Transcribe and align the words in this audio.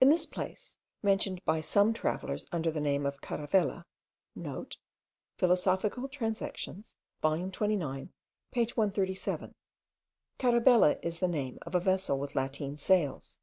In 0.00 0.08
this 0.08 0.26
place, 0.26 0.78
mentioned 1.00 1.44
by 1.44 1.60
some 1.60 1.92
travellers 1.94 2.44
under 2.50 2.72
the 2.72 2.80
name 2.80 3.06
of 3.06 3.20
Caravela,* 3.20 3.84
(* 4.64 5.36
"Philosophical 5.38 6.08
Transactions" 6.08 6.96
volume 7.22 7.52
29 7.52 8.12
page 8.50 8.74
317. 8.74 9.54
Carabela 10.40 10.96
is 11.04 11.20
the 11.20 11.28
name 11.28 11.60
of 11.62 11.76
a 11.76 11.78
vessel 11.78 12.18
with 12.18 12.34
lateen 12.34 12.76
sails. 12.78 13.38